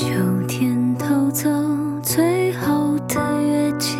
[0.00, 0.06] 秋
[0.46, 1.50] 天偷走
[2.04, 3.96] 最后的月季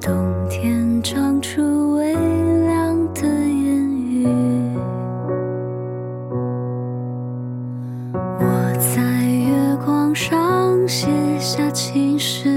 [0.00, 0.16] 冬
[0.48, 4.26] 天长出微凉的烟雨。
[8.14, 11.06] 我在月光上写
[11.38, 12.56] 下情诗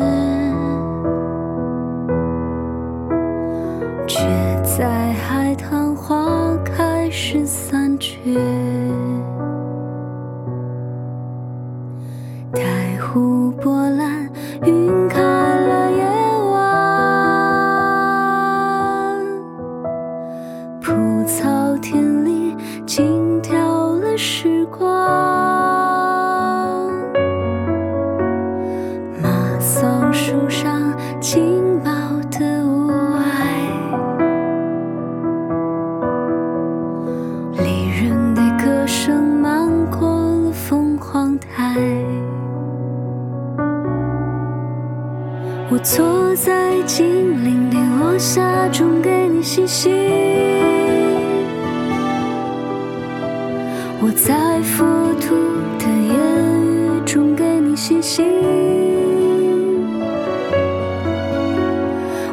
[4.08, 4.22] 却
[4.64, 8.81] 在海棠花开始散去。
[45.74, 49.90] 我坐在金陵的落下中给你写信，
[54.02, 54.86] 我在佛
[55.22, 55.34] 土
[55.80, 56.14] 的言
[56.68, 58.26] 语中给你写信，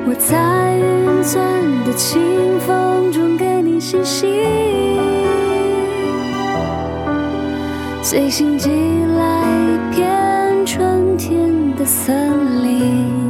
[0.05, 2.21] 我在云钻的清
[2.67, 4.35] 风中给你写信，
[8.03, 13.28] 随信寄来一片春天的森林。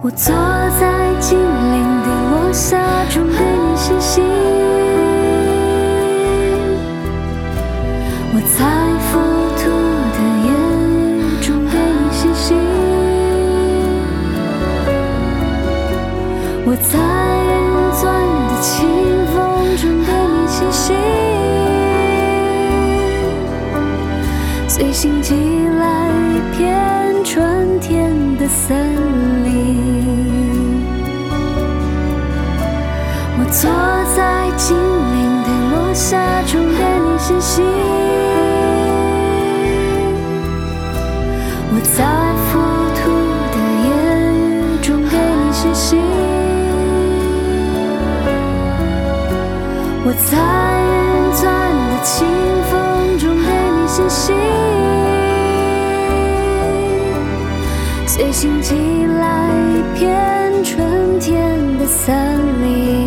[0.00, 0.32] 我坐
[0.78, 2.78] 在金陵的落霞
[3.10, 4.22] 中给你写信，
[8.32, 8.64] 我在
[9.08, 9.18] 浮
[9.58, 9.68] 土
[10.14, 10.48] 的言
[11.18, 12.56] 语中给你写信，
[16.64, 16.94] 我在
[17.50, 17.58] 云
[17.98, 18.06] 钻
[18.46, 18.86] 的清
[19.34, 19.36] 风
[19.78, 20.94] 中给你写信，
[24.68, 25.82] 随信寄来
[26.30, 26.56] 一片
[27.24, 29.27] 春天的森林。
[33.48, 33.62] 我坐
[34.14, 37.64] 在金陵的落霞中给你写信，
[41.72, 42.04] 我在
[42.44, 42.60] 佛
[42.92, 43.00] 土
[43.48, 43.56] 的
[43.88, 43.88] 言
[44.44, 45.98] 语中给你写信，
[50.04, 50.36] 我在
[50.84, 50.92] 云
[51.32, 51.48] 钻
[51.88, 52.28] 的清
[52.68, 52.70] 风
[53.18, 54.36] 中给你写信，
[58.06, 62.97] 随信寄来一片春天的森林。